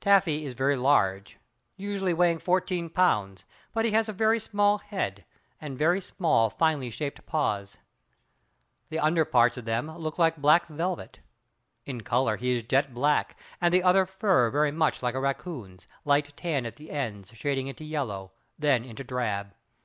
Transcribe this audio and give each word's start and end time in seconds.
Taffy 0.00 0.46
is 0.46 0.54
very 0.54 0.76
large, 0.76 1.36
usually 1.76 2.14
weighing 2.14 2.38
fourteen 2.38 2.88
pounds, 2.88 3.44
but 3.72 3.84
he 3.84 3.90
has 3.90 4.08
a 4.08 4.12
very 4.12 4.38
small 4.38 4.78
head, 4.78 5.24
and 5.60 5.76
very 5.76 6.00
small, 6.00 6.48
finely 6.48 6.90
shaped 6.90 7.26
paws. 7.26 7.78
The 8.88 9.00
under 9.00 9.24
parts 9.24 9.56
of 9.56 9.64
them 9.64 9.90
look 9.98 10.16
like 10.16 10.36
black 10.36 10.68
velvet. 10.68 11.18
In 11.86 12.02
color 12.02 12.36
he 12.36 12.52
is 12.54 12.62
jet 12.62 12.94
black 12.94 13.36
and 13.60 13.74
the 13.74 13.82
other 13.82 14.06
fur 14.06 14.48
very 14.48 14.70
much 14.70 15.02
like 15.02 15.16
a 15.16 15.20
raccoon's, 15.20 15.88
light 16.04 16.32
tan 16.36 16.66
at 16.66 16.76
the 16.76 16.92
ends 16.92 17.32
shading 17.34 17.66
into 17.66 17.84
yellow, 17.84 18.30
then 18.56 18.84
into 18.84 19.02
drab. 19.02 19.54